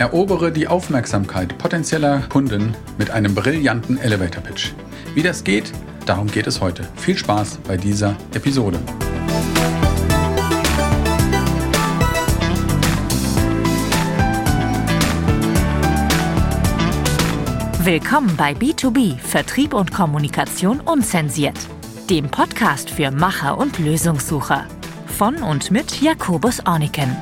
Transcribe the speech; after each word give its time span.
Erobere 0.00 0.50
die 0.50 0.66
Aufmerksamkeit 0.66 1.58
potenzieller 1.58 2.22
Kunden 2.30 2.74
mit 2.96 3.10
einem 3.10 3.34
brillanten 3.34 3.98
Elevator 3.98 4.42
Pitch. 4.42 4.72
Wie 5.12 5.22
das 5.22 5.44
geht, 5.44 5.72
darum 6.06 6.26
geht 6.26 6.46
es 6.46 6.62
heute. 6.62 6.88
Viel 6.96 7.18
Spaß 7.18 7.58
bei 7.68 7.76
dieser 7.76 8.16
Episode. 8.32 8.78
Willkommen 17.84 18.34
bei 18.38 18.52
B2B 18.52 19.18
Vertrieb 19.18 19.74
und 19.74 19.92
Kommunikation 19.92 20.80
unzensiert, 20.80 21.58
dem 22.08 22.30
Podcast 22.30 22.88
für 22.88 23.10
Macher 23.10 23.58
und 23.58 23.78
Lösungssucher. 23.78 24.64
Von 25.18 25.42
und 25.42 25.70
mit 25.70 26.00
Jakobus 26.00 26.64
Orniken. 26.64 27.14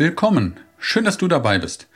Willkommen, 0.00 0.58
schön, 0.78 1.04
dass 1.04 1.18
du 1.18 1.28
dabei 1.28 1.58
bist. 1.58 1.86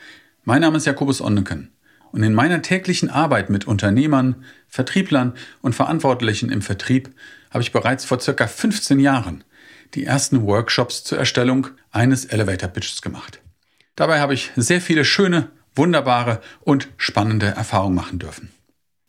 Mein 0.44 0.60
Name 0.60 0.76
ist 0.76 0.84
Jakobus 0.84 1.22
Onneken 1.22 1.72
und 2.12 2.22
in 2.22 2.34
meiner 2.34 2.60
täglichen 2.60 3.08
Arbeit 3.08 3.48
mit 3.48 3.66
Unternehmern, 3.66 4.44
Vertrieblern 4.68 5.32
und 5.62 5.74
Verantwortlichen 5.74 6.52
im 6.52 6.60
Vertrieb 6.60 7.14
habe 7.50 7.62
ich 7.62 7.72
bereits 7.72 8.04
vor 8.04 8.20
circa 8.20 8.46
15 8.46 9.00
Jahren 9.00 9.42
die 9.94 10.04
ersten 10.04 10.42
Workshops 10.42 11.02
zur 11.02 11.16
Erstellung 11.16 11.68
eines 11.92 12.27
Elevator 12.27 12.68
Pitches 12.68 13.00
gemacht. 13.00 13.40
Dabei 13.96 14.20
habe 14.20 14.34
ich 14.34 14.50
sehr 14.55 14.82
viele 14.82 15.06
schöne, 15.06 15.48
wunderbare 15.74 16.42
und 16.60 16.88
spannende 16.98 17.46
Erfahrungen 17.46 17.94
machen 17.94 18.18
dürfen. 18.18 18.50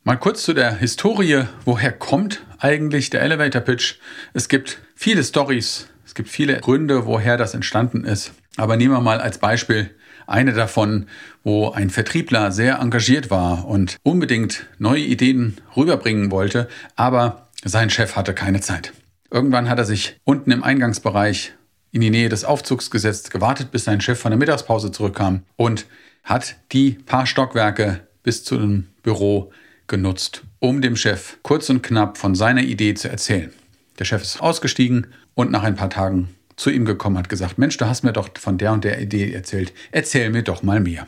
Mal 0.04 0.16
kurz 0.16 0.42
zu 0.42 0.54
der 0.54 0.74
Historie, 0.74 1.44
woher 1.66 1.92
kommt 1.92 2.46
eigentlich 2.60 3.10
der 3.10 3.20
Elevator 3.20 3.60
Pitch? 3.60 3.96
Es 4.32 4.48
gibt 4.48 4.78
viele 4.94 5.22
Stories, 5.22 5.86
es 6.06 6.14
gibt 6.14 6.30
viele 6.30 6.60
Gründe, 6.60 7.04
woher 7.04 7.36
das 7.36 7.52
entstanden 7.52 8.06
ist. 8.06 8.32
Aber 8.56 8.76
nehmen 8.76 8.94
wir 8.94 9.00
mal 9.00 9.20
als 9.20 9.38
Beispiel 9.38 9.90
eine 10.26 10.52
davon, 10.52 11.06
wo 11.44 11.70
ein 11.70 11.90
Vertriebler 11.90 12.50
sehr 12.52 12.78
engagiert 12.78 13.30
war 13.30 13.66
und 13.66 13.96
unbedingt 14.02 14.66
neue 14.78 15.02
Ideen 15.02 15.58
rüberbringen 15.76 16.30
wollte, 16.30 16.68
aber 16.96 17.48
sein 17.64 17.90
Chef 17.90 18.16
hatte 18.16 18.34
keine 18.34 18.60
Zeit. 18.60 18.92
Irgendwann 19.30 19.68
hat 19.68 19.78
er 19.78 19.84
sich 19.84 20.20
unten 20.24 20.50
im 20.50 20.62
Eingangsbereich 20.62 21.52
in 21.92 22.00
die 22.00 22.10
Nähe 22.10 22.28
des 22.28 22.44
Aufzugs 22.44 22.90
gesetzt, 22.90 23.30
gewartet, 23.30 23.70
bis 23.70 23.84
sein 23.84 24.00
Chef 24.00 24.18
von 24.18 24.30
der 24.30 24.38
Mittagspause 24.38 24.92
zurückkam 24.92 25.42
und 25.56 25.86
hat 26.24 26.56
die 26.72 26.92
paar 26.92 27.26
Stockwerke 27.26 28.00
bis 28.22 28.44
zu 28.44 28.58
dem 28.58 28.88
Büro 29.02 29.52
genutzt, 29.86 30.42
um 30.58 30.82
dem 30.82 30.96
Chef 30.96 31.38
kurz 31.42 31.70
und 31.70 31.82
knapp 31.82 32.18
von 32.18 32.34
seiner 32.34 32.62
Idee 32.62 32.94
zu 32.94 33.08
erzählen. 33.08 33.52
Der 33.98 34.04
Chef 34.04 34.22
ist 34.22 34.40
ausgestiegen 34.40 35.06
und 35.34 35.50
nach 35.50 35.62
ein 35.62 35.76
paar 35.76 35.90
Tagen 35.90 36.35
zu 36.56 36.70
ihm 36.70 36.84
gekommen, 36.84 37.18
hat 37.18 37.28
gesagt, 37.28 37.58
Mensch, 37.58 37.76
du 37.76 37.86
hast 37.86 38.02
mir 38.02 38.12
doch 38.12 38.30
von 38.38 38.58
der 38.58 38.72
und 38.72 38.84
der 38.84 39.00
Idee 39.00 39.32
erzählt, 39.32 39.72
erzähl 39.92 40.30
mir 40.30 40.42
doch 40.42 40.62
mal 40.62 40.80
mehr. 40.80 41.06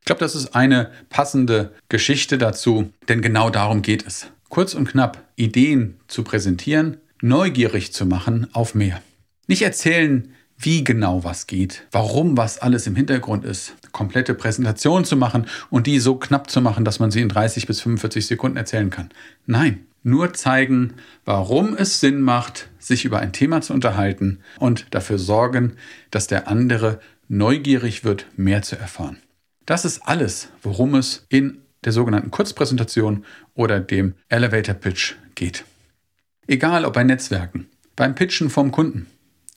Ich 0.00 0.06
glaube, 0.06 0.20
das 0.20 0.34
ist 0.34 0.54
eine 0.54 0.90
passende 1.08 1.72
Geschichte 1.88 2.38
dazu, 2.38 2.92
denn 3.08 3.22
genau 3.22 3.50
darum 3.50 3.82
geht 3.82 4.06
es. 4.06 4.28
Kurz 4.48 4.74
und 4.74 4.88
knapp 4.88 5.24
Ideen 5.34 5.98
zu 6.06 6.22
präsentieren, 6.22 6.98
neugierig 7.20 7.92
zu 7.92 8.06
machen 8.06 8.46
auf 8.52 8.74
mehr. 8.74 9.02
Nicht 9.48 9.62
erzählen, 9.62 10.32
wie 10.58 10.84
genau 10.84 11.24
was 11.24 11.46
geht, 11.46 11.86
warum 11.92 12.36
was 12.36 12.58
alles 12.58 12.86
im 12.86 12.96
Hintergrund 12.96 13.44
ist, 13.44 13.74
komplette 13.92 14.34
Präsentation 14.34 15.04
zu 15.04 15.16
machen 15.16 15.46
und 15.70 15.86
die 15.86 15.98
so 15.98 16.16
knapp 16.16 16.50
zu 16.50 16.60
machen, 16.60 16.84
dass 16.84 16.98
man 16.98 17.10
sie 17.10 17.20
in 17.20 17.28
30 17.28 17.66
bis 17.66 17.80
45 17.80 18.26
Sekunden 18.26 18.56
erzählen 18.56 18.90
kann. 18.90 19.10
Nein, 19.44 19.86
nur 20.06 20.32
zeigen, 20.34 20.94
warum 21.24 21.76
es 21.76 21.98
Sinn 21.98 22.20
macht, 22.20 22.68
sich 22.78 23.04
über 23.04 23.18
ein 23.18 23.32
Thema 23.32 23.60
zu 23.60 23.72
unterhalten 23.72 24.38
und 24.58 24.86
dafür 24.94 25.18
sorgen, 25.18 25.76
dass 26.12 26.28
der 26.28 26.46
andere 26.46 27.00
neugierig 27.28 28.04
wird, 28.04 28.26
mehr 28.36 28.62
zu 28.62 28.78
erfahren. 28.78 29.18
Das 29.66 29.84
ist 29.84 30.02
alles, 30.06 30.48
worum 30.62 30.94
es 30.94 31.26
in 31.28 31.58
der 31.84 31.92
sogenannten 31.92 32.30
Kurzpräsentation 32.30 33.24
oder 33.54 33.80
dem 33.80 34.14
Elevator 34.28 34.76
Pitch 34.76 35.14
geht. 35.34 35.64
Egal 36.46 36.84
ob 36.84 36.94
bei 36.94 37.02
Netzwerken, 37.02 37.66
beim 37.96 38.14
Pitchen 38.14 38.48
vom 38.48 38.70
Kunden, 38.70 39.06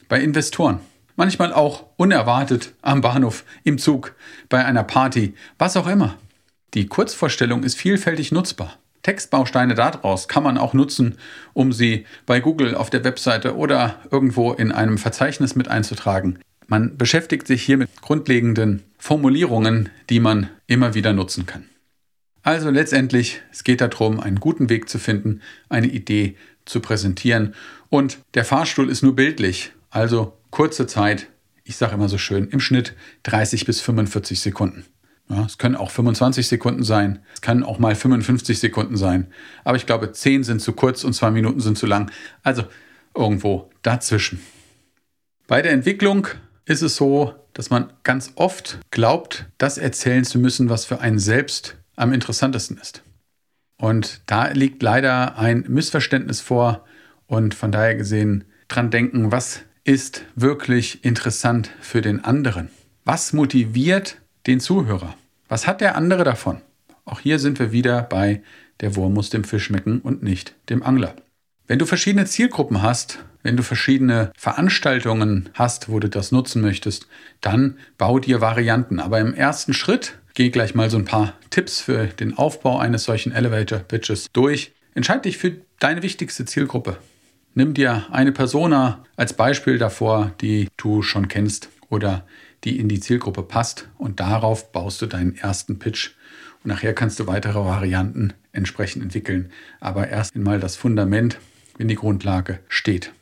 bei 0.07 0.19
Investoren, 0.19 0.79
manchmal 1.15 1.53
auch 1.53 1.85
unerwartet 1.95 2.73
am 2.81 3.01
Bahnhof, 3.01 3.45
im 3.63 3.77
Zug, 3.77 4.15
bei 4.49 4.65
einer 4.65 4.83
Party, 4.83 5.35
was 5.59 5.77
auch 5.77 5.87
immer. 5.87 6.17
Die 6.73 6.87
Kurzvorstellung 6.87 7.61
ist 7.61 7.77
vielfältig 7.77 8.31
nutzbar. 8.31 8.79
Textbausteine 9.09 9.73
daraus 9.73 10.27
kann 10.27 10.43
man 10.43 10.59
auch 10.59 10.75
nutzen, 10.75 11.17
um 11.53 11.73
sie 11.73 12.05
bei 12.27 12.39
Google 12.39 12.75
auf 12.75 12.91
der 12.91 13.03
Webseite 13.03 13.57
oder 13.57 13.99
irgendwo 14.11 14.53
in 14.53 14.71
einem 14.71 14.99
Verzeichnis 14.99 15.55
mit 15.55 15.67
einzutragen. 15.67 16.37
Man 16.67 16.95
beschäftigt 16.95 17.47
sich 17.47 17.63
hier 17.63 17.77
mit 17.77 17.89
grundlegenden 18.01 18.83
Formulierungen, 18.99 19.89
die 20.11 20.19
man 20.19 20.51
immer 20.67 20.93
wieder 20.93 21.11
nutzen 21.13 21.47
kann. 21.47 21.65
Also 22.43 22.69
letztendlich, 22.69 23.41
es 23.51 23.63
geht 23.63 23.81
darum, 23.81 24.19
einen 24.19 24.39
guten 24.39 24.69
Weg 24.69 24.87
zu 24.87 24.99
finden, 24.99 25.41
eine 25.69 25.87
Idee 25.87 26.35
zu 26.65 26.79
präsentieren. 26.79 27.55
Und 27.89 28.19
der 28.35 28.45
Fahrstuhl 28.45 28.91
ist 28.91 29.01
nur 29.01 29.15
bildlich, 29.15 29.71
also 29.89 30.37
kurze 30.51 30.85
Zeit, 30.85 31.29
ich 31.63 31.77
sage 31.77 31.95
immer 31.95 32.09
so 32.09 32.19
schön, 32.19 32.47
im 32.49 32.59
Schnitt 32.59 32.95
30 33.23 33.65
bis 33.65 33.81
45 33.81 34.39
Sekunden. 34.39 34.85
Ja, 35.29 35.45
es 35.45 35.59
können 35.59 35.75
auch 35.75 35.91
25 35.91 36.47
Sekunden 36.47 36.83
sein, 36.83 37.19
es 37.33 37.41
kann 37.41 37.63
auch 37.63 37.77
mal 37.77 37.93
55 37.93 38.59
Sekunden 38.59 38.97
sein. 38.97 39.27
Aber 39.63 39.77
ich 39.77 39.85
glaube, 39.85 40.11
10 40.11 40.43
sind 40.43 40.59
zu 40.59 40.73
kurz 40.73 41.03
und 41.03 41.13
2 41.13 41.31
Minuten 41.31 41.59
sind 41.59 41.77
zu 41.77 41.85
lang. 41.85 42.11
Also 42.41 42.63
irgendwo 43.15 43.69
dazwischen. 43.83 44.41
Bei 45.47 45.61
der 45.61 45.71
Entwicklung 45.71 46.27
ist 46.65 46.81
es 46.81 46.95
so, 46.95 47.35
dass 47.53 47.69
man 47.69 47.91
ganz 48.03 48.31
oft 48.35 48.79
glaubt, 48.91 49.45
das 49.57 49.77
erzählen 49.77 50.23
zu 50.23 50.39
müssen, 50.39 50.69
was 50.69 50.85
für 50.85 50.99
einen 50.99 51.19
selbst 51.19 51.77
am 51.95 52.13
interessantesten 52.13 52.77
ist. 52.77 53.03
Und 53.77 54.21
da 54.25 54.47
liegt 54.47 54.81
leider 54.81 55.37
ein 55.37 55.65
Missverständnis 55.67 56.41
vor 56.41 56.85
und 57.27 57.53
von 57.53 57.71
daher 57.71 57.95
gesehen 57.95 58.45
dran 58.67 58.91
denken, 58.91 59.31
was 59.31 59.61
ist 59.83 60.23
wirklich 60.35 61.03
interessant 61.03 61.71
für 61.79 62.01
den 62.01 62.23
anderen? 62.23 62.69
Was 63.05 63.33
motiviert 63.33 64.17
den 64.49 64.59
Zuhörer? 64.59 65.15
Was 65.47 65.67
hat 65.67 65.79
der 65.79 65.95
andere 65.95 66.23
davon? 66.23 66.61
Auch 67.05 67.19
hier 67.19 67.39
sind 67.39 67.59
wir 67.59 67.71
wieder 67.71 68.01
bei 68.01 68.41
der 68.81 68.95
Wurm 68.95 69.13
muss 69.13 69.29
dem 69.29 69.43
Fisch 69.43 69.65
schmecken 69.65 69.99
und 69.99 70.23
nicht 70.23 70.55
dem 70.69 70.81
Angler. 70.81 71.15
Wenn 71.67 71.79
du 71.79 71.85
verschiedene 71.85 72.25
Zielgruppen 72.25 72.81
hast, 72.81 73.19
wenn 73.43 73.57
du 73.57 73.63
verschiedene 73.63 74.31
Veranstaltungen 74.37 75.49
hast, 75.53 75.89
wo 75.89 75.99
du 75.99 76.09
das 76.09 76.31
nutzen 76.31 76.61
möchtest, 76.61 77.07
dann 77.41 77.77
bau 77.97 78.19
dir 78.19 78.41
Varianten. 78.41 78.99
Aber 78.99 79.19
im 79.19 79.33
ersten 79.33 79.73
Schritt 79.73 80.17
geh 80.33 80.49
gleich 80.49 80.73
mal 80.75 80.89
so 80.89 80.97
ein 80.97 81.05
paar 81.05 81.33
Tipps 81.49 81.81
für 81.81 82.07
den 82.07 82.37
Aufbau 82.37 82.79
eines 82.79 83.03
solchen 83.03 83.31
Elevator 83.31 83.79
Pitches 83.79 84.27
durch. 84.33 84.71
Entscheide 84.95 85.21
dich 85.21 85.37
für 85.37 85.57
deine 85.79 86.01
wichtigste 86.01 86.45
Zielgruppe. 86.45 86.97
Nimm 87.53 87.73
dir 87.73 88.07
eine 88.11 88.31
Persona 88.31 89.03
als 89.15 89.33
Beispiel 89.33 89.77
davor, 89.77 90.31
die 90.41 90.69
du 90.77 91.01
schon 91.01 91.27
kennst 91.27 91.69
oder 91.89 92.25
die 92.63 92.79
in 92.79 92.89
die 92.89 92.99
Zielgruppe 92.99 93.43
passt 93.43 93.87
und 93.97 94.19
darauf 94.19 94.71
baust 94.71 95.01
du 95.01 95.05
deinen 95.05 95.35
ersten 95.35 95.79
Pitch. 95.79 96.11
Und 96.63 96.69
nachher 96.69 96.93
kannst 96.93 97.19
du 97.19 97.27
weitere 97.27 97.59
Varianten 97.59 98.33
entsprechend 98.51 99.03
entwickeln. 99.03 99.51
Aber 99.79 100.09
erst 100.09 100.35
einmal 100.35 100.59
das 100.59 100.75
Fundament, 100.75 101.37
wenn 101.77 101.87
die 101.87 101.95
Grundlage 101.95 102.59
steht. 102.67 103.13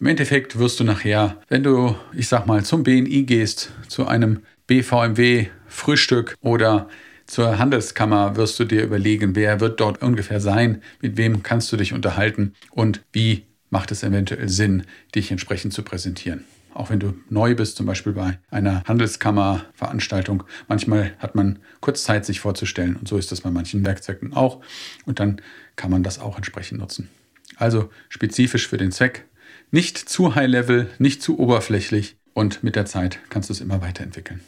Im 0.00 0.06
Endeffekt 0.06 0.58
wirst 0.58 0.80
du 0.80 0.84
nachher, 0.84 1.40
wenn 1.48 1.62
du, 1.62 1.96
ich 2.12 2.28
sag 2.28 2.46
mal, 2.46 2.64
zum 2.64 2.82
BNI 2.82 3.22
gehst, 3.24 3.72
zu 3.88 4.06
einem 4.06 4.40
BVMW 4.66 5.46
Frühstück 5.66 6.34
oder 6.40 6.88
zur 7.26 7.58
Handelskammer 7.58 8.36
wirst 8.36 8.58
du 8.58 8.64
dir 8.64 8.82
überlegen, 8.82 9.36
wer 9.36 9.60
wird 9.60 9.80
dort 9.80 10.02
ungefähr 10.02 10.40
sein, 10.40 10.82
mit 11.00 11.16
wem 11.16 11.42
kannst 11.42 11.72
du 11.72 11.76
dich 11.76 11.92
unterhalten 11.92 12.54
und 12.70 13.02
wie 13.12 13.46
macht 13.70 13.90
es 13.90 14.02
eventuell 14.02 14.48
Sinn, 14.48 14.84
dich 15.14 15.30
entsprechend 15.30 15.72
zu 15.72 15.82
präsentieren. 15.82 16.44
Auch 16.74 16.90
wenn 16.90 17.00
du 17.00 17.14
neu 17.28 17.54
bist, 17.54 17.76
zum 17.76 17.86
Beispiel 17.86 18.12
bei 18.12 18.38
einer 18.50 18.82
Handelskammerveranstaltung, 18.84 20.44
manchmal 20.68 21.12
hat 21.18 21.34
man 21.34 21.58
kurz 21.80 22.04
Zeit, 22.04 22.24
sich 22.24 22.40
vorzustellen. 22.40 22.96
Und 22.96 23.08
so 23.08 23.16
ist 23.18 23.32
das 23.32 23.42
bei 23.42 23.50
manchen 23.50 23.84
Werkzeugen 23.84 24.32
auch. 24.32 24.60
Und 25.04 25.20
dann 25.20 25.40
kann 25.76 25.90
man 25.90 26.02
das 26.02 26.18
auch 26.18 26.36
entsprechend 26.36 26.78
nutzen. 26.80 27.08
Also 27.56 27.90
spezifisch 28.08 28.68
für 28.68 28.78
den 28.78 28.92
Zweck. 28.92 29.26
Nicht 29.70 29.98
zu 29.98 30.34
high 30.34 30.48
level, 30.48 30.90
nicht 30.98 31.22
zu 31.22 31.38
oberflächlich. 31.38 32.16
Und 32.34 32.62
mit 32.62 32.76
der 32.76 32.86
Zeit 32.86 33.18
kannst 33.28 33.50
du 33.50 33.52
es 33.52 33.60
immer 33.60 33.82
weiterentwickeln. 33.82 34.40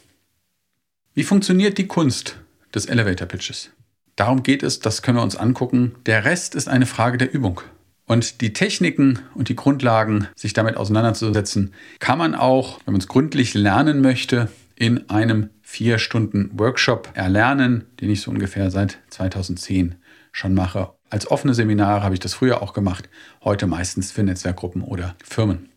Wie 1.13 1.23
funktioniert 1.23 1.77
die 1.77 1.87
Kunst 1.87 2.37
des 2.75 2.85
Elevator 2.85 3.27
Pitches. 3.27 3.71
Darum 4.15 4.43
geht 4.43 4.61
es, 4.61 4.79
das 4.79 5.01
können 5.01 5.17
wir 5.17 5.23
uns 5.23 5.35
angucken. 5.35 5.95
Der 6.05 6.25
Rest 6.25 6.55
ist 6.55 6.67
eine 6.67 6.85
Frage 6.85 7.17
der 7.17 7.33
Übung. 7.33 7.61
Und 8.07 8.41
die 8.41 8.53
Techniken 8.53 9.19
und 9.33 9.49
die 9.49 9.55
Grundlagen, 9.55 10.27
sich 10.35 10.53
damit 10.53 10.77
auseinanderzusetzen, 10.77 11.73
kann 11.99 12.19
man 12.19 12.35
auch, 12.35 12.79
wenn 12.85 12.93
man 12.93 13.01
es 13.01 13.07
gründlich 13.07 13.55
lernen 13.55 14.01
möchte, 14.01 14.49
in 14.75 15.09
einem 15.09 15.49
vier 15.63 15.97
Stunden 15.97 16.51
Workshop 16.53 17.09
erlernen, 17.15 17.85
den 17.99 18.09
ich 18.09 18.21
so 18.21 18.29
ungefähr 18.29 18.69
seit 18.69 18.99
2010 19.09 19.95
schon 20.31 20.53
mache. 20.53 20.91
Als 21.09 21.29
offene 21.31 21.53
Seminare 21.53 22.03
habe 22.03 22.13
ich 22.13 22.19
das 22.19 22.33
früher 22.33 22.61
auch 22.61 22.73
gemacht, 22.73 23.09
heute 23.43 23.67
meistens 23.67 24.11
für 24.11 24.23
Netzwerkgruppen 24.23 24.83
oder 24.83 25.15
Firmen. 25.23 25.69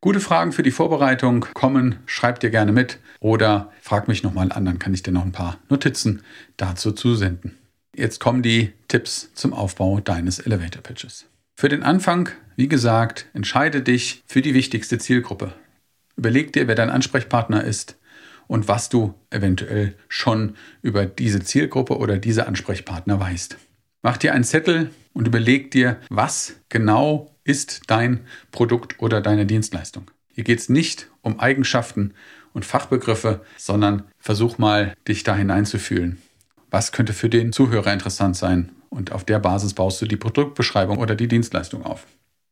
Gute 0.00 0.20
Fragen 0.20 0.52
für 0.52 0.62
die 0.62 0.70
Vorbereitung 0.70 1.46
kommen, 1.54 1.98
schreib 2.06 2.40
dir 2.40 2.50
gerne 2.50 2.72
mit 2.72 2.98
oder 3.20 3.70
frag 3.80 4.08
mich 4.08 4.22
nochmal 4.22 4.50
an, 4.50 4.64
dann 4.64 4.78
kann 4.78 4.94
ich 4.94 5.02
dir 5.02 5.12
noch 5.12 5.24
ein 5.24 5.32
paar 5.32 5.58
Notizen 5.68 6.22
dazu 6.56 6.92
zusenden. 6.92 7.56
Jetzt 7.94 8.18
kommen 8.18 8.42
die 8.42 8.72
Tipps 8.88 9.30
zum 9.34 9.52
Aufbau 9.52 10.00
deines 10.00 10.38
Elevator 10.38 10.82
Pitches. 10.82 11.26
Für 11.62 11.68
den 11.68 11.84
Anfang, 11.84 12.28
wie 12.56 12.66
gesagt, 12.66 13.26
entscheide 13.34 13.82
dich 13.82 14.24
für 14.26 14.42
die 14.42 14.52
wichtigste 14.52 14.98
Zielgruppe. 14.98 15.52
Überleg 16.16 16.52
dir, 16.52 16.66
wer 16.66 16.74
dein 16.74 16.90
Ansprechpartner 16.90 17.62
ist 17.62 18.00
und 18.48 18.66
was 18.66 18.88
du 18.88 19.14
eventuell 19.30 19.94
schon 20.08 20.56
über 20.82 21.06
diese 21.06 21.38
Zielgruppe 21.38 21.98
oder 21.98 22.18
diese 22.18 22.48
Ansprechpartner 22.48 23.20
weißt. 23.20 23.58
Mach 24.02 24.16
dir 24.16 24.34
einen 24.34 24.42
Zettel 24.42 24.90
und 25.12 25.28
überleg 25.28 25.70
dir, 25.70 25.98
was 26.08 26.56
genau 26.68 27.32
ist 27.44 27.82
dein 27.86 28.26
Produkt 28.50 28.98
oder 28.98 29.20
deine 29.20 29.46
Dienstleistung. 29.46 30.10
Hier 30.32 30.42
geht 30.42 30.58
es 30.58 30.68
nicht 30.68 31.10
um 31.20 31.38
Eigenschaften 31.38 32.14
und 32.52 32.64
Fachbegriffe, 32.64 33.40
sondern 33.56 34.02
versuch 34.18 34.58
mal, 34.58 34.94
dich 35.06 35.22
da 35.22 35.36
hineinzufühlen. 35.36 36.20
Was 36.72 36.90
könnte 36.90 37.12
für 37.12 37.28
den 37.28 37.52
Zuhörer 37.52 37.92
interessant 37.92 38.34
sein? 38.34 38.72
Und 38.92 39.10
auf 39.10 39.24
der 39.24 39.38
Basis 39.38 39.72
baust 39.72 40.02
du 40.02 40.06
die 40.06 40.18
Produktbeschreibung 40.18 40.98
oder 40.98 41.14
die 41.14 41.26
Dienstleistung 41.26 41.82
auf. 41.82 42.06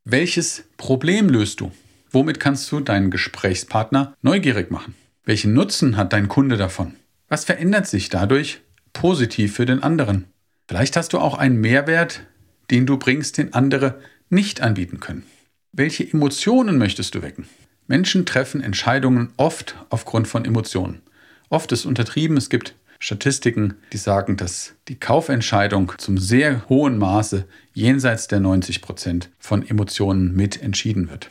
Welches 0.05 0.65
Problem 0.79 1.29
löst 1.29 1.61
du? 1.61 1.71
Womit 2.11 2.41
kannst 2.41 2.73
du 2.73 2.81
deinen 2.81 3.11
Gesprächspartner 3.11 4.17
neugierig 4.23 4.71
machen? 4.71 4.95
Welchen 5.23 5.53
Nutzen 5.53 5.99
hat 5.99 6.15
dein 6.15 6.29
Kunde 6.29 6.57
davon? 6.57 6.95
Was 7.29 7.45
verändert 7.45 7.87
sich 7.87 8.09
dadurch 8.09 8.63
positiv 8.95 9.55
für 9.55 9.67
den 9.67 9.83
anderen? 9.83 10.29
Vielleicht 10.67 10.97
hast 10.97 11.13
du 11.13 11.19
auch 11.19 11.37
einen 11.37 11.61
Mehrwert, 11.61 12.23
den 12.71 12.87
du 12.87 12.97
bringst, 12.97 13.37
den 13.37 13.53
andere 13.53 14.01
nicht 14.31 14.63
anbieten 14.63 14.99
können. 14.99 15.27
Welche 15.73 16.11
Emotionen 16.11 16.79
möchtest 16.79 17.15
du 17.15 17.21
wecken? 17.21 17.51
Menschen 17.87 18.25
treffen 18.25 18.63
Entscheidungen 18.63 19.35
oft 19.37 19.77
aufgrund 19.91 20.27
von 20.27 20.47
Emotionen. 20.47 21.03
Oft 21.51 21.71
ist 21.73 21.85
untertrieben, 21.85 22.39
es 22.39 22.49
gibt 22.49 22.77
Statistiken, 23.03 23.75
die 23.95 23.97
sagen, 23.97 24.37
dass 24.37 24.75
die 24.89 24.95
Kaufentscheidung 24.95 25.93
zum 25.97 26.19
sehr 26.19 26.69
hohen 26.69 26.99
Maße 26.99 27.47
jenseits 27.73 28.29
der 28.29 28.41
90 28.41 28.83
Prozent 28.83 29.31
von 29.39 29.67
Emotionen 29.67 30.37
mit 30.37 30.63
entschieden 30.63 31.09
wird. 31.09 31.31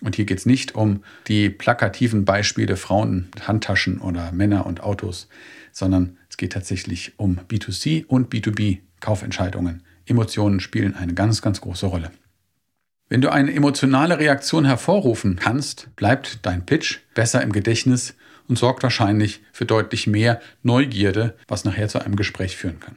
Und 0.00 0.16
hier 0.16 0.24
geht 0.24 0.38
es 0.38 0.46
nicht 0.46 0.74
um 0.74 1.04
die 1.28 1.50
plakativen 1.50 2.24
Beispiele 2.24 2.76
Frauen 2.78 3.28
mit 3.34 3.46
Handtaschen 3.46 4.00
oder 4.00 4.32
Männer 4.32 4.64
und 4.64 4.82
Autos, 4.82 5.28
sondern 5.72 6.16
es 6.30 6.38
geht 6.38 6.54
tatsächlich 6.54 7.12
um 7.18 7.38
B2C 7.50 8.06
und 8.06 8.32
B2B 8.32 8.78
Kaufentscheidungen. 9.00 9.82
Emotionen 10.06 10.58
spielen 10.58 10.96
eine 10.96 11.12
ganz, 11.12 11.42
ganz 11.42 11.60
große 11.60 11.84
Rolle. 11.84 12.10
Wenn 13.10 13.20
du 13.20 13.30
eine 13.30 13.52
emotionale 13.52 14.18
Reaktion 14.18 14.64
hervorrufen 14.64 15.36
kannst, 15.36 15.94
bleibt 15.96 16.38
dein 16.46 16.64
Pitch 16.64 17.00
besser 17.14 17.42
im 17.42 17.52
Gedächtnis 17.52 18.14
und 18.50 18.58
sorgt 18.58 18.82
wahrscheinlich 18.82 19.40
für 19.52 19.64
deutlich 19.64 20.08
mehr 20.08 20.40
Neugierde, 20.64 21.36
was 21.46 21.64
nachher 21.64 21.88
zu 21.88 22.00
einem 22.00 22.16
Gespräch 22.16 22.56
führen 22.56 22.80
kann. 22.80 22.96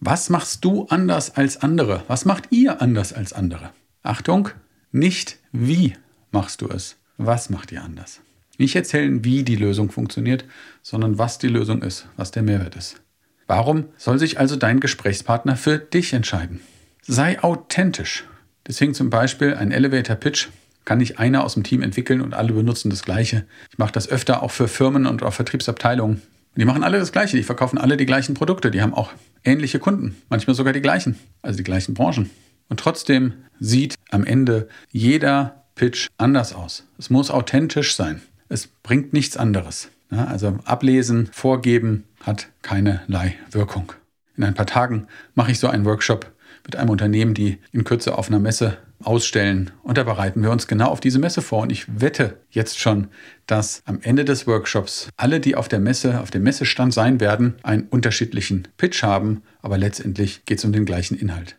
Was 0.00 0.28
machst 0.28 0.64
du 0.64 0.86
anders 0.88 1.36
als 1.36 1.62
andere? 1.62 2.02
Was 2.08 2.24
macht 2.24 2.48
ihr 2.50 2.82
anders 2.82 3.12
als 3.12 3.32
andere? 3.32 3.70
Achtung, 4.02 4.48
nicht 4.90 5.38
wie 5.52 5.94
machst 6.32 6.60
du 6.60 6.68
es. 6.68 6.96
Was 7.16 7.48
macht 7.48 7.70
ihr 7.70 7.84
anders? 7.84 8.20
Nicht 8.58 8.74
erzählen, 8.74 9.24
wie 9.24 9.44
die 9.44 9.54
Lösung 9.54 9.92
funktioniert, 9.92 10.44
sondern 10.82 11.16
was 11.16 11.38
die 11.38 11.48
Lösung 11.48 11.82
ist, 11.82 12.08
was 12.16 12.32
der 12.32 12.42
Mehrwert 12.42 12.74
ist. 12.74 13.00
Warum 13.46 13.84
soll 13.96 14.18
sich 14.18 14.40
also 14.40 14.56
dein 14.56 14.80
Gesprächspartner 14.80 15.56
für 15.56 15.78
dich 15.78 16.12
entscheiden? 16.12 16.60
Sei 17.02 17.40
authentisch. 17.40 18.24
Deswegen 18.66 18.94
zum 18.94 19.10
Beispiel 19.10 19.54
ein 19.54 19.70
Elevator 19.70 20.16
Pitch 20.16 20.48
kann 20.84 20.98
nicht 20.98 21.18
einer 21.18 21.44
aus 21.44 21.54
dem 21.54 21.62
Team 21.62 21.82
entwickeln 21.82 22.20
und 22.20 22.34
alle 22.34 22.52
benutzen 22.52 22.90
das 22.90 23.02
Gleiche. 23.02 23.44
Ich 23.70 23.78
mache 23.78 23.92
das 23.92 24.08
öfter 24.08 24.42
auch 24.42 24.50
für 24.50 24.68
Firmen 24.68 25.06
und 25.06 25.22
auch 25.22 25.32
Vertriebsabteilungen. 25.32 26.22
Die 26.56 26.64
machen 26.64 26.84
alle 26.84 26.98
das 26.98 27.12
Gleiche, 27.12 27.36
die 27.36 27.42
verkaufen 27.42 27.78
alle 27.78 27.96
die 27.96 28.06
gleichen 28.06 28.34
Produkte, 28.34 28.70
die 28.70 28.82
haben 28.82 28.92
auch 28.92 29.12
ähnliche 29.42 29.78
Kunden, 29.78 30.16
manchmal 30.28 30.54
sogar 30.54 30.72
die 30.72 30.82
gleichen, 30.82 31.18
also 31.40 31.56
die 31.56 31.64
gleichen 31.64 31.94
Branchen. 31.94 32.30
Und 32.68 32.80
trotzdem 32.80 33.34
sieht 33.58 33.94
am 34.10 34.24
Ende 34.24 34.68
jeder 34.90 35.64
Pitch 35.74 36.08
anders 36.18 36.54
aus. 36.54 36.86
Es 36.98 37.10
muss 37.10 37.30
authentisch 37.30 37.96
sein. 37.96 38.20
Es 38.48 38.66
bringt 38.66 39.12
nichts 39.12 39.36
anderes. 39.36 39.88
also 40.10 40.58
ablesen, 40.64 41.30
vorgeben 41.32 42.04
hat 42.20 42.48
keinerlei 42.60 43.34
Wirkung. 43.50 43.92
In 44.36 44.44
ein 44.44 44.54
paar 44.54 44.66
Tagen 44.66 45.06
mache 45.34 45.52
ich 45.52 45.58
so 45.58 45.68
einen 45.68 45.84
Workshop 45.86 46.30
mit 46.64 46.76
einem 46.76 46.90
Unternehmen, 46.90 47.34
die 47.34 47.58
in 47.72 47.84
Kürze 47.84 48.16
auf 48.16 48.28
einer 48.28 48.38
Messe 48.38 48.76
ausstellen. 49.04 49.70
Und 49.82 49.98
da 49.98 50.04
bereiten 50.04 50.42
wir 50.42 50.50
uns 50.50 50.66
genau 50.66 50.86
auf 50.86 51.00
diese 51.00 51.18
Messe 51.18 51.42
vor. 51.42 51.62
Und 51.62 51.72
ich 51.72 52.00
wette 52.00 52.40
jetzt 52.50 52.78
schon, 52.78 53.08
dass 53.46 53.82
am 53.84 54.00
Ende 54.02 54.24
des 54.24 54.46
Workshops 54.46 55.08
alle, 55.16 55.40
die 55.40 55.56
auf 55.56 55.68
der 55.68 55.80
Messe, 55.80 56.20
auf 56.20 56.30
dem 56.30 56.42
Messestand 56.42 56.94
sein 56.94 57.20
werden, 57.20 57.54
einen 57.62 57.88
unterschiedlichen 57.88 58.68
Pitch 58.76 59.02
haben, 59.02 59.42
aber 59.60 59.78
letztendlich 59.78 60.44
geht 60.44 60.58
es 60.58 60.64
um 60.64 60.72
den 60.72 60.84
gleichen 60.84 61.18
Inhalt. 61.18 61.56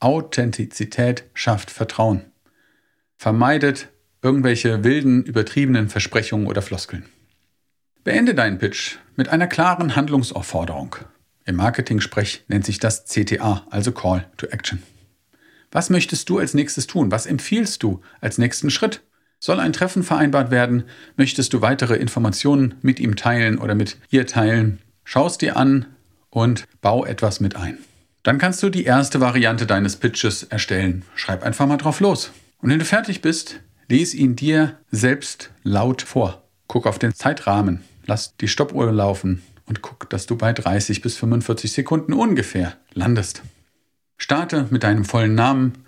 Authentizität 0.00 1.24
schafft 1.34 1.70
Vertrauen. 1.70 2.22
Vermeidet 3.16 3.88
irgendwelche 4.20 4.84
wilden, 4.84 5.22
übertriebenen 5.24 5.88
Versprechungen 5.88 6.46
oder 6.46 6.62
Floskeln. 6.62 7.04
Beende 8.04 8.34
deinen 8.34 8.58
Pitch 8.58 8.96
mit 9.16 9.28
einer 9.28 9.46
klaren 9.46 9.94
Handlungsaufforderung. 9.94 10.96
Im 11.44 11.56
Marketing-Sprech 11.56 12.44
nennt 12.48 12.64
sich 12.64 12.78
das 12.78 13.04
CTA, 13.04 13.66
also 13.70 13.92
Call 13.92 14.26
to 14.36 14.46
Action. 14.46 14.82
Was 15.72 15.88
möchtest 15.88 16.28
du 16.28 16.38
als 16.38 16.54
nächstes 16.54 16.86
tun? 16.86 17.10
Was 17.10 17.26
empfiehlst 17.26 17.82
du 17.82 18.02
als 18.20 18.38
nächsten 18.38 18.70
Schritt? 18.70 19.00
Soll 19.40 19.58
ein 19.58 19.72
Treffen 19.72 20.04
vereinbart 20.04 20.50
werden? 20.50 20.84
Möchtest 21.16 21.52
du 21.52 21.62
weitere 21.62 21.96
Informationen 21.96 22.74
mit 22.82 23.00
ihm 23.00 23.16
teilen 23.16 23.58
oder 23.58 23.74
mit 23.74 23.96
ihr 24.10 24.26
teilen? 24.26 24.78
Schau 25.02 25.26
es 25.26 25.38
dir 25.38 25.56
an 25.56 25.86
und 26.30 26.66
bau 26.80 27.04
etwas 27.04 27.40
mit 27.40 27.56
ein. 27.56 27.78
Dann 28.22 28.38
kannst 28.38 28.62
du 28.62 28.68
die 28.68 28.84
erste 28.84 29.20
Variante 29.20 29.66
deines 29.66 29.96
Pitches 29.96 30.44
erstellen. 30.44 31.04
Schreib 31.16 31.42
einfach 31.42 31.66
mal 31.66 31.78
drauf 31.78 31.98
los. 31.98 32.30
Und 32.60 32.70
wenn 32.70 32.78
du 32.78 32.84
fertig 32.84 33.20
bist, 33.20 33.60
lies 33.88 34.14
ihn 34.14 34.36
dir 34.36 34.78
selbst 34.90 35.50
laut 35.64 36.02
vor. 36.02 36.44
Guck 36.68 36.86
auf 36.86 36.98
den 36.98 37.14
Zeitrahmen. 37.14 37.82
Lass 38.06 38.36
die 38.36 38.48
Stoppuhr 38.48 38.92
laufen 38.92 39.42
und 39.66 39.82
guck, 39.82 40.08
dass 40.10 40.26
du 40.26 40.36
bei 40.36 40.52
30 40.52 41.00
bis 41.00 41.16
45 41.16 41.72
Sekunden 41.72 42.12
ungefähr 42.12 42.76
landest. 42.92 43.42
Starte 44.16 44.66
mit 44.70 44.82
deinem 44.82 45.04
vollen 45.04 45.34
Namen 45.34 45.84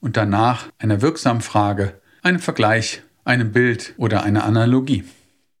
und 0.00 0.16
danach 0.16 0.68
einer 0.78 1.02
wirksamen 1.02 1.42
Frage, 1.42 2.00
einem 2.22 2.38
Vergleich, 2.38 3.02
einem 3.24 3.52
Bild 3.52 3.94
oder 3.96 4.22
einer 4.22 4.44
Analogie. 4.44 5.04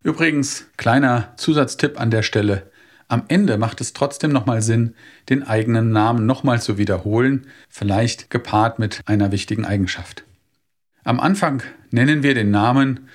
Übrigens, 0.02 0.66
kleiner 0.76 1.32
Zusatztipp 1.36 2.00
an 2.00 2.10
der 2.10 2.22
Stelle. 2.22 2.70
Am 3.08 3.24
Ende 3.28 3.58
macht 3.58 3.80
es 3.80 3.92
trotzdem 3.92 4.32
nochmal 4.32 4.62
Sinn, 4.62 4.94
den 5.28 5.42
eigenen 5.42 5.90
Namen 5.90 6.26
nochmal 6.26 6.60
zu 6.60 6.78
wiederholen, 6.78 7.46
vielleicht 7.68 8.30
gepaart 8.30 8.78
mit 8.78 9.00
einer 9.06 9.30
wichtigen 9.32 9.64
Eigenschaft. 9.64 10.24
Am 11.04 11.20
Anfang 11.20 11.62
nennen 11.90 12.22
wir 12.22 12.34
den 12.34 12.50
Namen, 12.50 13.08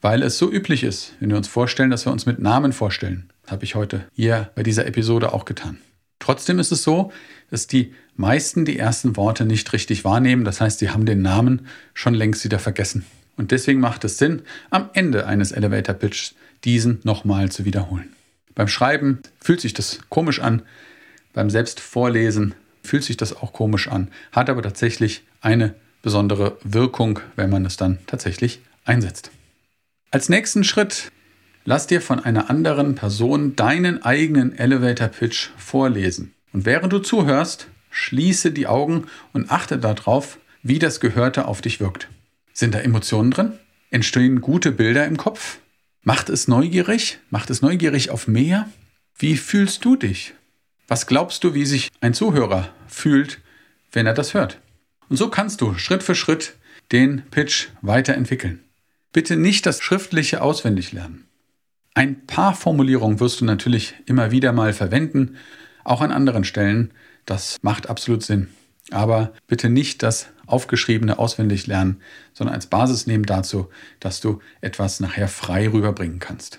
weil 0.00 0.22
es 0.22 0.38
so 0.38 0.50
üblich 0.50 0.84
ist, 0.84 1.14
wenn 1.20 1.30
wir 1.30 1.36
uns 1.36 1.48
vorstellen, 1.48 1.90
dass 1.90 2.04
wir 2.04 2.12
uns 2.12 2.26
mit 2.26 2.38
Namen 2.38 2.72
vorstellen. 2.72 3.30
Habe 3.46 3.64
ich 3.64 3.74
heute 3.74 4.06
hier 4.12 4.50
bei 4.54 4.62
dieser 4.62 4.86
Episode 4.86 5.32
auch 5.32 5.44
getan. 5.44 5.78
Trotzdem 6.24 6.58
ist 6.58 6.72
es 6.72 6.82
so, 6.82 7.12
dass 7.50 7.66
die 7.66 7.92
meisten 8.16 8.64
die 8.64 8.78
ersten 8.78 9.14
Worte 9.14 9.44
nicht 9.44 9.70
richtig 9.74 10.06
wahrnehmen. 10.06 10.46
Das 10.46 10.58
heißt, 10.58 10.78
sie 10.78 10.88
haben 10.88 11.04
den 11.04 11.20
Namen 11.20 11.66
schon 11.92 12.14
längst 12.14 12.42
wieder 12.44 12.58
vergessen. 12.58 13.04
Und 13.36 13.50
deswegen 13.50 13.78
macht 13.78 14.04
es 14.04 14.16
Sinn, 14.16 14.40
am 14.70 14.88
Ende 14.94 15.26
eines 15.26 15.52
Elevator 15.52 15.94
Pitches 15.94 16.34
diesen 16.64 17.00
nochmal 17.02 17.52
zu 17.52 17.66
wiederholen. 17.66 18.08
Beim 18.54 18.68
Schreiben 18.68 19.18
fühlt 19.38 19.60
sich 19.60 19.74
das 19.74 19.98
komisch 20.08 20.40
an. 20.40 20.62
Beim 21.34 21.50
Selbstvorlesen 21.50 22.54
fühlt 22.82 23.04
sich 23.04 23.18
das 23.18 23.36
auch 23.36 23.52
komisch 23.52 23.88
an, 23.88 24.08
hat 24.32 24.48
aber 24.48 24.62
tatsächlich 24.62 25.24
eine 25.42 25.74
besondere 26.00 26.56
Wirkung, 26.64 27.20
wenn 27.36 27.50
man 27.50 27.66
es 27.66 27.76
dann 27.76 27.98
tatsächlich 28.06 28.62
einsetzt. 28.86 29.30
Als 30.10 30.30
nächsten 30.30 30.64
Schritt 30.64 31.12
Lass 31.66 31.86
dir 31.86 32.02
von 32.02 32.20
einer 32.20 32.50
anderen 32.50 32.94
Person 32.94 33.56
deinen 33.56 34.02
eigenen 34.02 34.56
Elevator 34.58 35.08
Pitch 35.08 35.48
vorlesen. 35.56 36.34
Und 36.52 36.66
während 36.66 36.92
du 36.92 36.98
zuhörst, 36.98 37.68
schließe 37.90 38.52
die 38.52 38.66
Augen 38.66 39.06
und 39.32 39.50
achte 39.50 39.78
darauf, 39.78 40.38
wie 40.62 40.78
das 40.78 41.00
Gehörte 41.00 41.46
auf 41.46 41.62
dich 41.62 41.80
wirkt. 41.80 42.08
Sind 42.52 42.74
da 42.74 42.80
Emotionen 42.80 43.30
drin? 43.30 43.54
Entstehen 43.90 44.42
gute 44.42 44.72
Bilder 44.72 45.06
im 45.06 45.16
Kopf? 45.16 45.58
Macht 46.02 46.28
es 46.28 46.48
neugierig? 46.48 47.18
Macht 47.30 47.48
es 47.48 47.62
neugierig 47.62 48.10
auf 48.10 48.28
mehr? 48.28 48.68
Wie 49.16 49.36
fühlst 49.36 49.84
du 49.86 49.96
dich? 49.96 50.34
Was 50.86 51.06
glaubst 51.06 51.44
du, 51.44 51.54
wie 51.54 51.64
sich 51.64 51.90
ein 52.00 52.12
Zuhörer 52.12 52.68
fühlt, 52.88 53.40
wenn 53.90 54.06
er 54.06 54.12
das 54.12 54.34
hört? 54.34 54.60
Und 55.08 55.16
so 55.16 55.30
kannst 55.30 55.62
du 55.62 55.78
Schritt 55.78 56.02
für 56.02 56.14
Schritt 56.14 56.56
den 56.92 57.22
Pitch 57.30 57.68
weiterentwickeln. 57.80 58.60
Bitte 59.12 59.36
nicht 59.36 59.64
das 59.64 59.80
Schriftliche 59.80 60.42
auswendig 60.42 60.92
lernen. 60.92 61.26
Ein 61.94 62.26
paar 62.26 62.54
Formulierungen 62.54 63.20
wirst 63.20 63.40
du 63.40 63.44
natürlich 63.44 63.94
immer 64.06 64.32
wieder 64.32 64.52
mal 64.52 64.72
verwenden, 64.72 65.36
auch 65.84 66.00
an 66.00 66.10
anderen 66.10 66.42
Stellen. 66.42 66.92
Das 67.24 67.58
macht 67.62 67.88
absolut 67.88 68.24
Sinn. 68.24 68.48
Aber 68.90 69.32
bitte 69.46 69.70
nicht 69.70 70.02
das 70.02 70.28
aufgeschriebene 70.46 71.18
auswendig 71.18 71.68
lernen, 71.68 72.00
sondern 72.32 72.54
als 72.54 72.66
Basis 72.66 73.06
nehmen 73.06 73.24
dazu, 73.24 73.70
dass 74.00 74.20
du 74.20 74.40
etwas 74.60 74.98
nachher 75.00 75.28
frei 75.28 75.68
rüberbringen 75.68 76.18
kannst. 76.18 76.58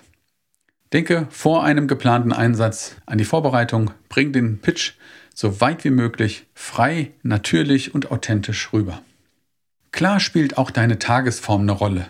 Denke 0.92 1.26
vor 1.30 1.64
einem 1.64 1.86
geplanten 1.86 2.32
Einsatz 2.32 2.96
an 3.04 3.18
die 3.18 3.24
Vorbereitung, 3.24 3.90
bring 4.08 4.32
den 4.32 4.60
Pitch 4.60 4.94
so 5.34 5.60
weit 5.60 5.84
wie 5.84 5.90
möglich 5.90 6.46
frei, 6.54 7.12
natürlich 7.22 7.94
und 7.94 8.10
authentisch 8.10 8.72
rüber. 8.72 9.02
Klar 9.92 10.18
spielt 10.18 10.56
auch 10.56 10.70
deine 10.70 10.98
Tagesform 10.98 11.62
eine 11.62 11.72
Rolle. 11.72 12.06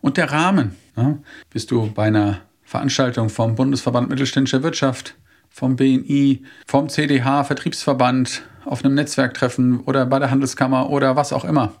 Und 0.00 0.16
der 0.16 0.32
Rahmen. 0.32 0.76
Ja? 0.96 1.18
Bist 1.50 1.70
du 1.70 1.90
bei 1.90 2.04
einer 2.04 2.40
Veranstaltung 2.74 3.28
vom 3.28 3.54
Bundesverband 3.54 4.10
Mittelständischer 4.10 4.64
Wirtschaft, 4.64 5.14
vom 5.48 5.76
BNI, 5.76 6.42
vom 6.66 6.88
CDH, 6.88 7.44
Vertriebsverband, 7.44 8.42
auf 8.64 8.84
einem 8.84 8.96
Netzwerktreffen 8.96 9.78
oder 9.78 10.06
bei 10.06 10.18
der 10.18 10.32
Handelskammer 10.32 10.90
oder 10.90 11.14
was 11.14 11.32
auch 11.32 11.44
immer. 11.44 11.72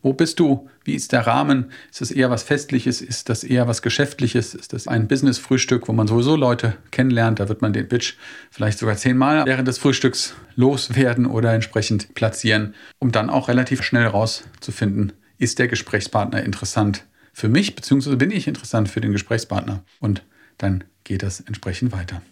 Wo 0.00 0.14
bist 0.14 0.40
du? 0.40 0.66
Wie 0.84 0.94
ist 0.94 1.12
der 1.12 1.26
Rahmen? 1.26 1.70
Ist 1.90 2.00
das 2.00 2.10
eher 2.10 2.30
was 2.30 2.44
Festliches? 2.44 3.02
Ist 3.02 3.28
das 3.28 3.44
eher 3.44 3.68
was 3.68 3.82
Geschäftliches? 3.82 4.54
Ist 4.54 4.72
das 4.72 4.88
ein 4.88 5.06
Business-Frühstück, 5.06 5.86
wo 5.86 5.92
man 5.92 6.06
sowieso 6.06 6.34
Leute 6.34 6.78
kennenlernt? 6.92 7.40
Da 7.40 7.50
wird 7.50 7.60
man 7.60 7.74
den 7.74 7.86
Pitch 7.86 8.14
vielleicht 8.50 8.78
sogar 8.78 8.96
zehnmal 8.96 9.44
während 9.44 9.68
des 9.68 9.76
Frühstücks 9.76 10.34
loswerden 10.56 11.26
oder 11.26 11.52
entsprechend 11.52 12.14
platzieren, 12.14 12.74
um 13.00 13.12
dann 13.12 13.28
auch 13.28 13.48
relativ 13.48 13.82
schnell 13.82 14.06
rauszufinden, 14.06 15.12
ist 15.36 15.58
der 15.58 15.68
Gesprächspartner 15.68 16.42
interessant 16.42 17.04
für 17.34 17.48
mich, 17.50 17.76
beziehungsweise 17.76 18.16
bin 18.16 18.30
ich 18.30 18.48
interessant 18.48 18.88
für 18.88 19.02
den 19.02 19.12
Gesprächspartner. 19.12 19.84
Und 20.00 20.22
dann 20.58 20.84
geht 21.04 21.22
das 21.22 21.40
entsprechend 21.40 21.92
weiter. 21.92 22.22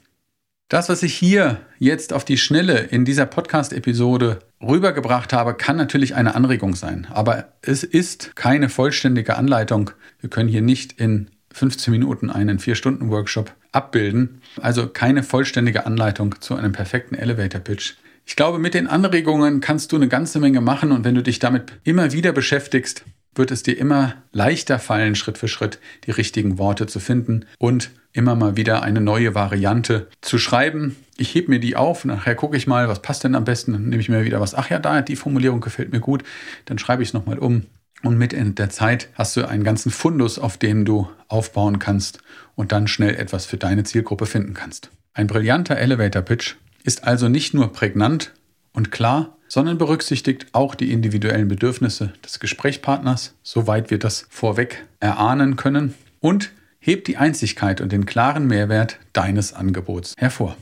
Das, 0.68 0.88
was 0.88 1.04
ich 1.04 1.14
hier 1.14 1.60
jetzt 1.78 2.12
auf 2.12 2.24
die 2.24 2.36
Schnelle 2.36 2.80
in 2.80 3.04
dieser 3.04 3.24
Podcast-Episode 3.24 4.40
rübergebracht 4.60 5.32
habe, 5.32 5.54
kann 5.54 5.76
natürlich 5.76 6.16
eine 6.16 6.34
Anregung 6.34 6.74
sein. 6.74 7.06
Aber 7.10 7.52
es 7.62 7.84
ist 7.84 8.34
keine 8.34 8.68
vollständige 8.68 9.36
Anleitung. 9.36 9.92
Wir 10.20 10.28
können 10.28 10.48
hier 10.48 10.62
nicht 10.62 10.92
in 10.94 11.30
15 11.52 11.92
Minuten 11.92 12.30
einen 12.30 12.58
4-Stunden-Workshop 12.58 13.54
abbilden. 13.70 14.42
Also 14.60 14.88
keine 14.88 15.22
vollständige 15.22 15.86
Anleitung 15.86 16.34
zu 16.40 16.56
einem 16.56 16.72
perfekten 16.72 17.14
Elevator-Pitch. 17.14 17.94
Ich 18.26 18.34
glaube, 18.34 18.58
mit 18.58 18.74
den 18.74 18.88
Anregungen 18.88 19.60
kannst 19.60 19.92
du 19.92 19.96
eine 19.96 20.08
ganze 20.08 20.40
Menge 20.40 20.60
machen 20.60 20.90
und 20.90 21.04
wenn 21.04 21.14
du 21.14 21.22
dich 21.22 21.38
damit 21.38 21.74
immer 21.84 22.10
wieder 22.10 22.32
beschäftigst, 22.32 23.04
wird 23.38 23.50
es 23.50 23.62
dir 23.62 23.76
immer 23.78 24.14
leichter 24.32 24.78
fallen, 24.78 25.14
Schritt 25.14 25.38
für 25.38 25.48
Schritt 25.48 25.78
die 26.04 26.10
richtigen 26.10 26.58
Worte 26.58 26.86
zu 26.86 27.00
finden 27.00 27.44
und 27.58 27.90
immer 28.12 28.34
mal 28.34 28.56
wieder 28.56 28.82
eine 28.82 29.00
neue 29.00 29.34
Variante 29.34 30.08
zu 30.22 30.38
schreiben. 30.38 30.96
Ich 31.18 31.34
hebe 31.34 31.50
mir 31.50 31.60
die 31.60 31.76
auf, 31.76 32.04
nachher 32.04 32.34
gucke 32.34 32.56
ich 32.56 32.66
mal, 32.66 32.88
was 32.88 33.02
passt 33.02 33.24
denn 33.24 33.34
am 33.34 33.44
besten, 33.44 33.72
dann 33.72 33.88
nehme 33.88 34.00
ich 34.00 34.08
mir 34.08 34.24
wieder 34.24 34.40
was, 34.40 34.54
ach 34.54 34.70
ja, 34.70 34.78
da, 34.78 35.02
die 35.02 35.16
Formulierung 35.16 35.60
gefällt 35.60 35.92
mir 35.92 36.00
gut, 36.00 36.24
dann 36.64 36.78
schreibe 36.78 37.02
ich 37.02 37.10
es 37.10 37.14
nochmal 37.14 37.38
um. 37.38 37.66
Und 38.02 38.18
mit 38.18 38.32
in 38.32 38.54
der 38.54 38.70
Zeit 38.70 39.08
hast 39.14 39.36
du 39.36 39.48
einen 39.48 39.64
ganzen 39.64 39.90
Fundus, 39.90 40.38
auf 40.38 40.58
dem 40.58 40.84
du 40.84 41.08
aufbauen 41.28 41.78
kannst 41.78 42.20
und 42.54 42.72
dann 42.72 42.88
schnell 42.88 43.14
etwas 43.14 43.46
für 43.46 43.56
deine 43.56 43.84
Zielgruppe 43.84 44.26
finden 44.26 44.54
kannst. 44.54 44.90
Ein 45.14 45.26
brillanter 45.26 45.76
Elevator 45.76 46.22
Pitch 46.22 46.56
ist 46.84 47.04
also 47.04 47.28
nicht 47.28 47.54
nur 47.54 47.72
prägnant 47.72 48.32
und 48.72 48.92
klar, 48.92 49.35
sondern 49.48 49.78
berücksichtigt 49.78 50.46
auch 50.52 50.74
die 50.74 50.92
individuellen 50.92 51.48
Bedürfnisse 51.48 52.12
des 52.24 52.40
Gesprächspartners, 52.40 53.34
soweit 53.42 53.90
wir 53.90 53.98
das 53.98 54.26
vorweg 54.30 54.86
erahnen 55.00 55.56
können, 55.56 55.94
und 56.20 56.50
hebt 56.78 57.08
die 57.08 57.16
Einzigkeit 57.16 57.80
und 57.80 57.92
den 57.92 58.06
klaren 58.06 58.46
Mehrwert 58.46 58.98
deines 59.12 59.52
Angebots 59.52 60.14
hervor. 60.16 60.56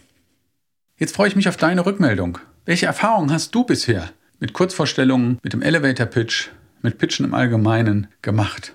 Jetzt 0.96 1.14
freue 1.14 1.28
ich 1.28 1.36
mich 1.36 1.48
auf 1.48 1.56
deine 1.56 1.84
Rückmeldung. 1.84 2.38
Welche 2.64 2.86
Erfahrungen 2.86 3.32
hast 3.32 3.54
du 3.54 3.64
bisher 3.64 4.10
mit 4.40 4.52
Kurzvorstellungen, 4.52 5.38
mit 5.42 5.52
dem 5.52 5.62
Elevator 5.62 6.06
Pitch, 6.06 6.48
mit 6.82 6.98
Pitchen 6.98 7.26
im 7.26 7.34
Allgemeinen 7.34 8.06
gemacht? 8.22 8.74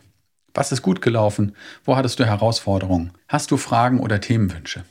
Was 0.54 0.72
ist 0.72 0.82
gut 0.82 1.02
gelaufen? 1.02 1.56
Wo 1.86 1.96
hattest 1.96 2.20
du 2.20 2.26
Herausforderungen? 2.26 3.12
Hast 3.28 3.52
du 3.52 3.58
Fragen 3.58 4.00
oder 4.00 4.20
Themenwünsche? 4.20 4.84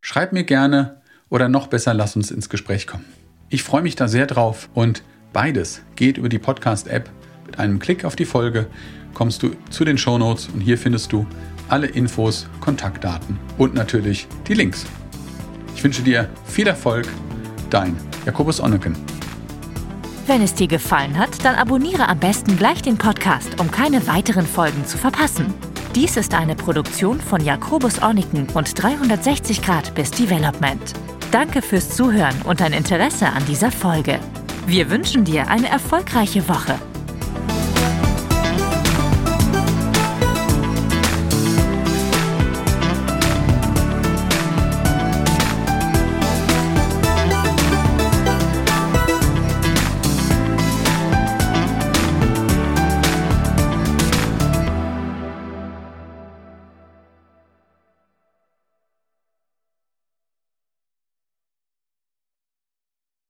Schreib 0.00 0.32
mir 0.32 0.44
gerne 0.44 1.02
oder 1.28 1.48
noch 1.48 1.66
besser, 1.66 1.94
lass 1.94 2.16
uns 2.16 2.30
ins 2.30 2.48
Gespräch 2.48 2.86
kommen. 2.86 3.04
Ich 3.52 3.64
freue 3.64 3.82
mich 3.82 3.96
da 3.96 4.08
sehr 4.08 4.26
drauf 4.26 4.70
und 4.72 5.02
beides 5.34 5.82
geht 5.94 6.16
über 6.16 6.30
die 6.30 6.38
Podcast-App. 6.38 7.10
Mit 7.44 7.58
einem 7.58 7.80
Klick 7.80 8.06
auf 8.06 8.16
die 8.16 8.24
Folge 8.24 8.66
kommst 9.12 9.42
du 9.42 9.50
zu 9.68 9.84
den 9.84 9.98
Shownotes 9.98 10.48
und 10.54 10.62
hier 10.62 10.78
findest 10.78 11.12
du 11.12 11.26
alle 11.68 11.86
Infos, 11.86 12.48
Kontaktdaten 12.60 13.38
und 13.58 13.74
natürlich 13.74 14.26
die 14.48 14.54
Links. 14.54 14.86
Ich 15.76 15.84
wünsche 15.84 16.00
dir 16.00 16.30
viel 16.46 16.66
Erfolg. 16.66 17.06
Dein 17.68 17.94
Jakobus 18.24 18.58
Onneken. 18.58 18.96
Wenn 20.26 20.40
es 20.40 20.54
dir 20.54 20.66
gefallen 20.66 21.18
hat, 21.18 21.44
dann 21.44 21.56
abonniere 21.56 22.08
am 22.08 22.20
besten 22.20 22.56
gleich 22.56 22.80
den 22.80 22.96
Podcast, 22.96 23.60
um 23.60 23.70
keine 23.70 24.06
weiteren 24.06 24.46
Folgen 24.46 24.86
zu 24.86 24.96
verpassen. 24.96 25.52
Dies 25.94 26.16
ist 26.16 26.32
eine 26.32 26.54
Produktion 26.54 27.20
von 27.20 27.44
Jakobus 27.44 28.00
Orniken 28.00 28.46
und 28.54 28.82
360 28.82 29.60
Grad 29.60 29.94
bis 29.94 30.10
Development. 30.10 30.94
Danke 31.32 31.62
fürs 31.62 31.88
Zuhören 31.88 32.42
und 32.44 32.60
dein 32.60 32.74
Interesse 32.74 33.26
an 33.26 33.42
dieser 33.46 33.70
Folge. 33.70 34.20
Wir 34.66 34.90
wünschen 34.90 35.24
dir 35.24 35.48
eine 35.48 35.70
erfolgreiche 35.70 36.46
Woche. 36.46 36.78